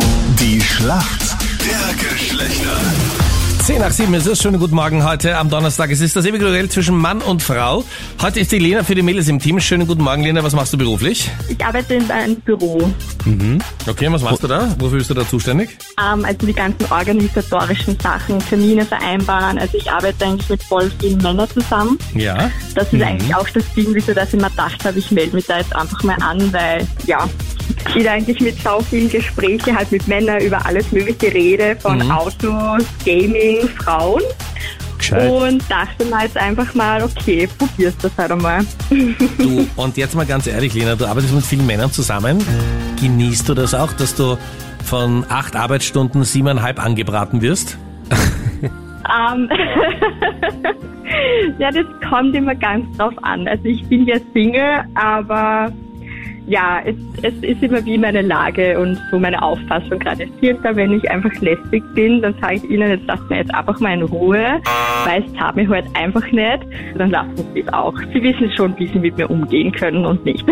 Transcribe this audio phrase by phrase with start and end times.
[0.00, 2.76] Die Schlacht der Geschlechter.
[3.64, 4.42] 10 nach 7 ist es.
[4.42, 5.90] Schönen guten Morgen heute am Donnerstag.
[5.90, 7.84] Es ist das ewige Duell zwischen Mann und Frau.
[8.20, 9.60] Heute ist die Lena für die Mädels im Team.
[9.60, 10.42] Schönen guten Morgen, Lena.
[10.42, 11.30] Was machst du beruflich?
[11.48, 12.90] Ich arbeite in einem Büro.
[13.86, 14.68] Okay, was machst du da?
[14.78, 15.78] Wofür bist du da zuständig?
[16.00, 19.58] Ähm, also die ganzen organisatorischen Sachen, Termine vereinbaren.
[19.58, 21.98] Also ich arbeite eigentlich mit voll vielen Männern zusammen.
[22.14, 22.50] Ja.
[22.74, 25.46] Das ist eigentlich auch das Ding, wieso dass ich mir gedacht habe, ich melde mich
[25.46, 27.28] da jetzt einfach mal an, weil ja,
[27.94, 32.84] ich eigentlich mit so vielen Gespräche halt mit Männern über alles mögliche rede, von Autos,
[33.04, 34.22] Gaming, Frauen.
[34.98, 35.30] Gescheit.
[35.30, 38.64] Und dachte mir jetzt einfach mal, okay, probier's das halt einmal.
[39.38, 42.38] Du, und jetzt mal ganz ehrlich, Lena, du arbeitest mit vielen Männern zusammen.
[43.00, 44.38] Genießt du das auch, dass du
[44.84, 47.78] von acht Arbeitsstunden siebeneinhalb angebraten wirst?
[49.10, 49.48] Ähm,
[51.58, 53.48] ja, das kommt immer ganz drauf an.
[53.48, 55.72] Also ich bin ja Single, aber
[56.46, 60.92] ja, es, es ist immer wie meine Lage und so meine Auffassung gerade circa, wenn
[60.92, 64.02] ich einfach lästig bin, dann sage ich ihnen, jetzt lasst mir jetzt einfach mal in
[64.02, 64.60] Ruhe,
[65.04, 66.60] weil es tat mir halt einfach nicht.
[66.96, 67.94] Dann lassen sie es auch.
[68.12, 70.44] Sie wissen schon, wie sie mit mir umgehen können und nicht.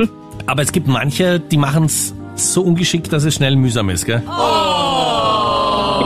[0.46, 4.22] Aber es gibt manche, die machen es so ungeschickt, dass es schnell mühsam ist, gell?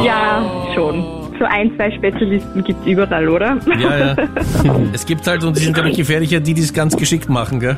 [0.04, 0.44] ja,
[0.74, 1.04] schon.
[1.38, 3.58] So ein, zwei Spezialisten gibt's überall, oder?
[3.80, 4.16] Ja, ja.
[4.92, 7.58] Es gibt halt, und die sind, glaube ich, gefährlicher, die, die es ganz geschickt machen,
[7.58, 7.76] gell?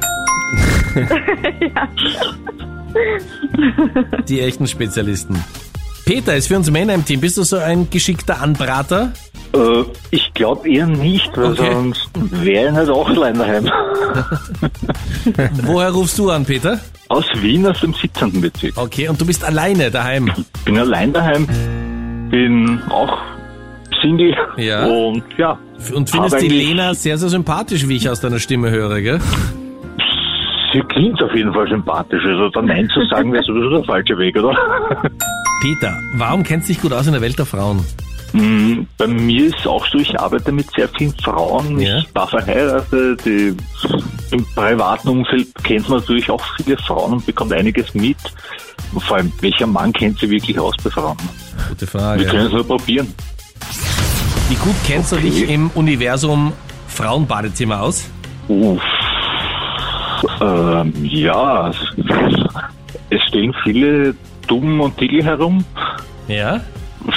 [4.29, 5.43] Die echten Spezialisten.
[6.05, 7.21] Peter ist für uns Männer im Team.
[7.21, 9.13] Bist du so ein geschickter Anbrater?
[9.55, 11.71] Äh, ich glaube eher nicht, weil Okay.
[11.73, 13.71] sonst wäre ich nicht auch allein daheim.
[15.63, 16.79] Woher rufst du an, Peter?
[17.09, 18.41] Aus Wien, aus dem 17.
[18.41, 18.77] Bezirk.
[18.77, 20.31] Okay, und du bist alleine daheim.
[20.65, 21.47] Bin allein daheim,
[22.31, 23.17] bin auch
[24.03, 24.87] Single Ja.
[24.87, 25.59] und ja.
[25.95, 29.21] Und findest die Lena sehr, sehr sympathisch, wie ich aus deiner Stimme höre, gell?
[30.75, 32.23] Sie klingt auf jeden Fall sympathisch.
[32.27, 34.55] Also da Nein zu sagen wäre sowieso der falsche Weg, oder?
[35.63, 37.85] Peter, warum kennst du dich gut aus in der Welt der Frauen?
[38.33, 41.79] Mm, Bei mir ist es auch so, ich arbeite mit sehr vielen Frauen.
[41.79, 41.99] Ja.
[41.99, 43.25] Ich war verheiratet.
[43.25, 43.57] Die,
[44.33, 48.17] Im privaten Umfeld kennt man natürlich auch viele Frauen und bekommt einiges mit.
[48.93, 51.17] Und vor allem, welcher Mann kennt sie wirklich aus bei Frauen?
[51.69, 52.25] Gute Wir Frage.
[52.25, 53.15] können es nur probieren.
[54.49, 56.53] Wie gut kennst du dich im Universum
[56.89, 58.11] Frauenbadezimmer aus?
[58.49, 58.83] Uff.
[60.41, 61.71] Ähm, ja,
[63.11, 64.15] es stehen viele
[64.47, 65.65] dumm und Tigel herum.
[66.29, 66.61] Ja.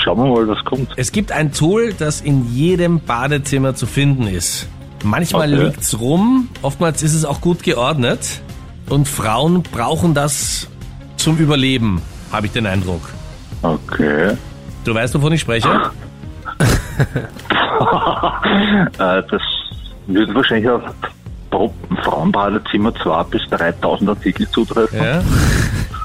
[0.04, 0.90] Schauen wir mal, was kommt.
[0.98, 4.68] Es gibt ein Tool, das in jedem Badezimmer zu finden ist.
[5.04, 5.64] Manchmal Okay.
[5.66, 8.42] liegt's rum, oftmals ist es auch gut geordnet
[8.90, 10.68] und Frauen brauchen das
[11.18, 12.02] zum Überleben,
[12.32, 13.02] habe ich den Eindruck.
[13.62, 14.36] Okay.
[14.84, 15.68] Du weißt, wovon ich spreche?
[18.98, 19.42] Äh, das
[20.08, 20.82] wird wahrscheinlich auf
[22.32, 25.00] pro Frauenbadezimmer 2 bis 3000 Artikel zutreffen.
[25.04, 25.22] Ja.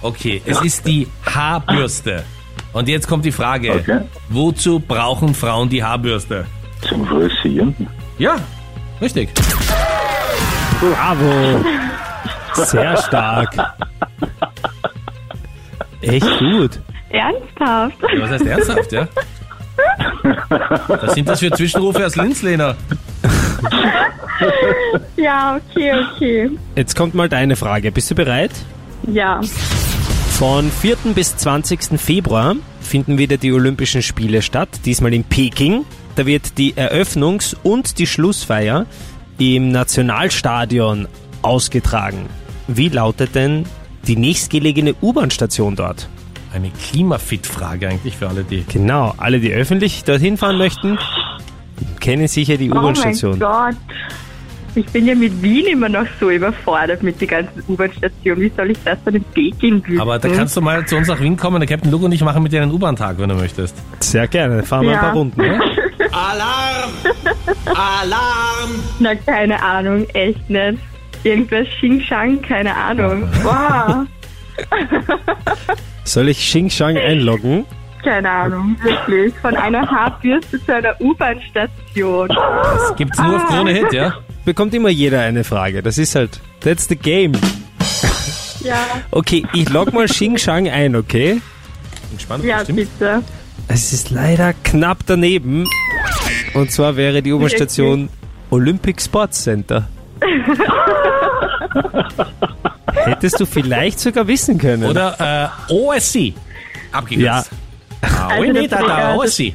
[0.03, 2.25] Okay, es ist die Haarbürste.
[2.72, 4.00] Und jetzt kommt die Frage, Okay.
[4.31, 6.47] wozu brauchen Frauen die Haarbürste?
[6.88, 7.75] Zum Frisieren.
[8.19, 8.37] Ja,
[9.00, 9.28] richtig.
[10.81, 11.65] Bravo.
[12.55, 13.55] Sehr stark.
[16.00, 16.81] Echt gut.
[17.11, 17.97] Ernsthaft?
[18.15, 19.09] Ja, was heißt ernsthaft, ja?
[20.88, 22.75] Was sind das für Zwischenrufe aus Linz, Lena?
[25.16, 26.50] Ja, okay, okay.
[26.76, 27.92] Jetzt kommt mal deine Frage.
[27.92, 28.50] Bist du bereit?
[29.06, 29.41] Ja.
[30.30, 30.97] Von 4.
[31.14, 32.00] bis 20.
[32.00, 35.84] Februar finden wieder die Olympischen Spiele statt, diesmal in Peking.
[36.16, 38.86] Da wird die Eröffnungs- und die Schlussfeier
[39.38, 41.08] im Nationalstadion
[41.42, 42.26] ausgetragen.
[42.69, 43.64] Wie lautet denn
[44.06, 46.08] die nächstgelegene U-Bahn-Station dort?
[46.52, 48.64] Eine Klimafit-Frage eigentlich für alle, die...
[48.70, 50.98] Genau, alle, die öffentlich dorthin fahren möchten,
[52.00, 53.38] kennen sicher die Oh mein U-Bahn-Station.
[53.38, 53.76] Gott.
[54.75, 58.41] Ich bin ja mit Wien immer noch so überfordert mit den ganzen U-Bahn-Stationen.
[58.41, 60.00] Wie soll ich das dann in Peking wissen?
[60.00, 62.22] Aber da kannst du mal zu uns nach Wien kommen, der Captain Luke und ich
[62.22, 63.77] machen mit dir einen U-Bahn-Tag, wenn du möchtest.
[64.00, 64.99] Sehr gerne, fahren wir Ja.
[64.99, 65.43] ein paar Runden.
[65.43, 65.53] Ja?
[66.12, 66.91] Alarm!
[67.66, 68.71] Alarm!
[68.99, 70.78] Na, keine Ahnung, echt nicht.
[71.25, 73.28] Irgendwas Xing-Shang, keine Ahnung.
[73.43, 74.06] Boah,
[76.05, 77.65] Soll ich Xing Shang einloggen?
[78.02, 79.32] keine Ahnung, wirklich.
[79.41, 82.29] Von einer Haarbürste zu einer U-Bahn-Station.
[82.29, 84.14] Das gibt's nur auf Krone Hit, ja?
[84.44, 85.83] Bekommt immer jeder eine Frage.
[85.83, 87.33] Das ist halt, that's the game.
[88.65, 88.77] Ja,
[89.11, 91.35] Okay, ich log mal Xing Shang ein, okay?
[91.35, 92.79] Bin gespannt, ja, bestimmt.
[92.99, 93.23] bitte.
[93.69, 95.65] Es ist leider knapp daneben.
[96.55, 98.09] Und zwar wäre die U-Bahn-Station
[98.50, 99.89] Olympic Sports Center.
[102.94, 104.85] Hättest du vielleicht sogar wissen können.
[104.85, 106.35] Oder äh, OSC.
[106.93, 107.50] Abgekürzt.
[108.03, 109.55] Ah, Also da, da, OSC.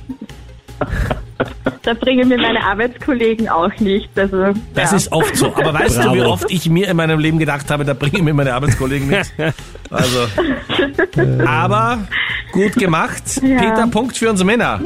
[1.88, 4.10] Da bringen mir meine Arbeitskollegen auch nicht.
[4.19, 4.98] Also, Das ja.
[4.98, 5.56] ist oft so.
[5.56, 6.31] Aber weißt du, wie Bravo.
[6.34, 9.31] oft ich mir in meinem Leben gedacht habe, da bringen mir meine Arbeitskollegen nichts?
[9.89, 10.28] Also.
[11.48, 12.00] Aber
[12.51, 13.24] gut gemacht.
[13.42, 13.60] Ja.
[13.60, 14.81] Peter, Punkt für uns Männer.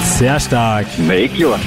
[0.00, 0.86] Sehr stark.
[0.98, 1.58] Na, eh klar.